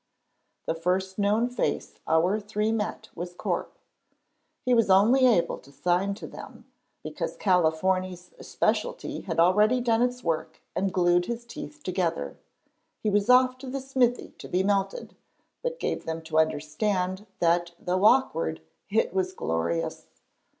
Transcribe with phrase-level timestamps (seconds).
[0.65, 3.77] The first known face our three met was Corp.
[4.65, 6.65] He was only able to sign to them,
[7.03, 12.39] because Californy's specialty had already done its work and glued his teeth together.
[13.03, 15.15] He was off to the smithy to be melted,
[15.61, 20.07] but gave them to understand that though awkward it was glorious.